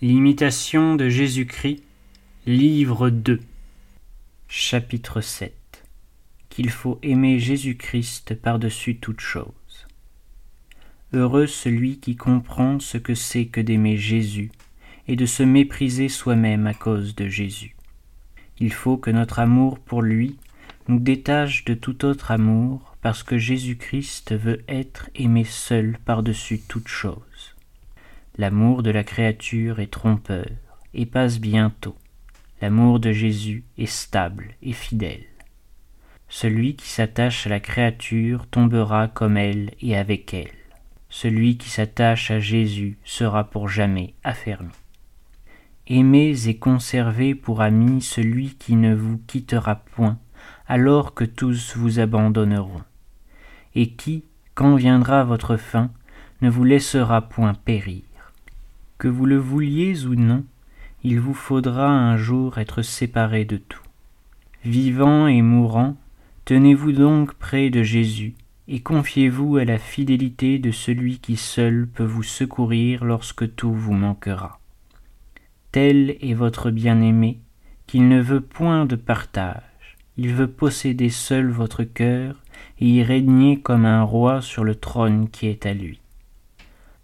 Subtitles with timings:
[0.00, 1.82] L'imitation de Jésus-Christ,
[2.46, 3.40] livre 2,
[4.46, 5.52] chapitre 7
[6.50, 9.88] Qu'il faut aimer Jésus-Christ par-dessus toute chose.
[11.12, 14.52] Heureux celui qui comprend ce que c'est que d'aimer Jésus
[15.08, 17.74] et de se mépriser soi-même à cause de Jésus.
[18.60, 20.36] Il faut que notre amour pour lui
[20.86, 26.86] nous détache de tout autre amour parce que Jésus-Christ veut être aimé seul par-dessus toute
[26.86, 27.56] chose.
[28.38, 30.46] L'amour de la créature est trompeur
[30.94, 31.96] et passe bientôt.
[32.62, 35.24] L'amour de Jésus est stable et fidèle.
[36.28, 40.52] Celui qui s'attache à la créature tombera comme elle et avec elle.
[41.08, 44.70] Celui qui s'attache à Jésus sera pour jamais affermi.
[45.88, 50.16] Aimez et conservez pour ami celui qui ne vous quittera point,
[50.68, 52.82] alors que tous vous abandonneront,
[53.74, 54.24] et qui,
[54.54, 55.90] quand viendra votre fin,
[56.40, 58.02] ne vous laissera point périr.
[58.98, 60.44] Que vous le vouliez ou non,
[61.04, 63.82] il vous faudra un jour être séparés de tout.
[64.64, 65.96] Vivant et mourant,
[66.44, 68.34] tenez-vous donc près de Jésus,
[68.66, 73.94] et confiez-vous à la fidélité de celui qui seul peut vous secourir lorsque tout vous
[73.94, 74.58] manquera.
[75.70, 77.38] Tel est votre bien-aimé,
[77.86, 79.62] qu'il ne veut point de partage,
[80.16, 82.42] il veut posséder seul votre cœur
[82.80, 86.00] et y régner comme un roi sur le trône qui est à lui.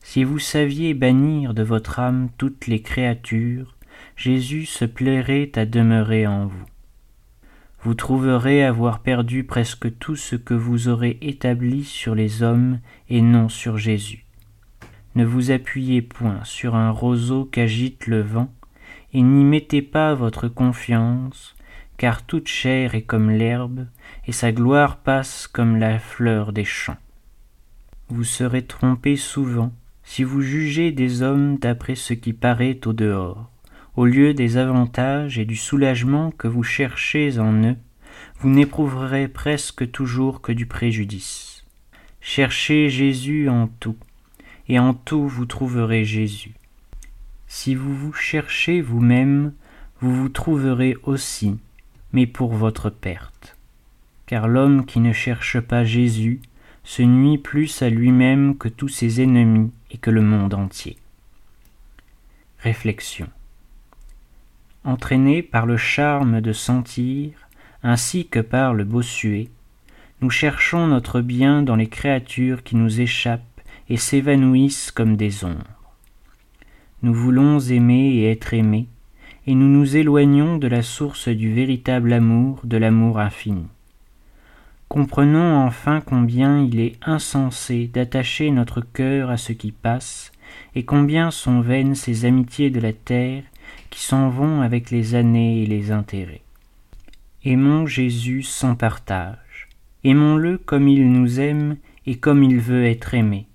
[0.06, 3.74] Si vous saviez bannir de votre âme toutes les créatures,
[4.16, 6.66] Jésus se plairait à demeurer en vous.
[7.82, 13.22] Vous trouverez avoir perdu presque tout ce que vous aurez établi sur les hommes et
[13.22, 14.26] non sur Jésus.
[15.16, 18.52] Ne vous appuyez point sur un roseau qu'agite le vent,
[19.14, 21.56] et n'y mettez pas votre confiance,
[21.96, 23.86] car toute chair est comme l'herbe,
[24.26, 26.98] et sa gloire passe comme la fleur des champs.
[28.08, 29.72] Vous serez trompé souvent,
[30.04, 33.50] si vous jugez des hommes d'après ce qui paraît au dehors,
[33.96, 37.76] au lieu des avantages et du soulagement que vous cherchez en eux,
[38.38, 41.64] vous n'éprouverez presque toujours que du préjudice.
[42.20, 43.96] Cherchez Jésus en tout,
[44.68, 46.54] et en tout vous trouverez Jésus.
[47.46, 49.52] Si vous vous cherchez vous-même,
[50.00, 51.56] vous vous trouverez aussi,
[52.12, 53.56] mais pour votre perte.
[54.26, 56.40] Car l'homme qui ne cherche pas Jésus
[56.82, 60.98] se nuit plus à lui-même que tous ses ennemis et que le monde entier.
[62.58, 63.28] Réflexion.
[64.82, 67.30] Entraînés par le charme de sentir,
[67.82, 69.48] ainsi que par le bossuet,
[70.20, 75.64] nous cherchons notre bien dans les créatures qui nous échappent et s'évanouissent comme des ombres.
[77.02, 78.88] Nous voulons aimer et être aimés,
[79.46, 83.66] et nous nous éloignons de la source du véritable amour, de l'amour infini.
[84.94, 90.30] Comprenons enfin combien il est insensé d'attacher notre cœur à ce qui passe,
[90.76, 93.42] et combien sont vaines ces amitiés de la terre
[93.90, 96.42] qui s'en vont avec les années et les intérêts.
[97.44, 99.68] Aimons Jésus sans partage,
[100.04, 101.76] aimons-le comme il nous aime
[102.06, 103.48] et comme il veut être aimé.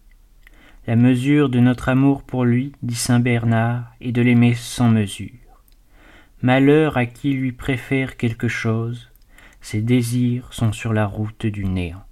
[0.88, 5.64] La mesure de notre amour pour lui, dit saint Bernard, est de l'aimer sans mesure.
[6.42, 9.09] Malheur à qui lui préfère quelque chose,
[9.62, 12.04] ses désirs sont sur la route du néant.